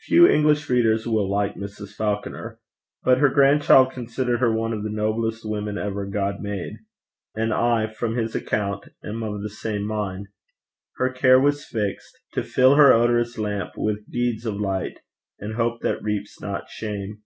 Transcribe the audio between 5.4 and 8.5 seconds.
women ever God made; and I, from his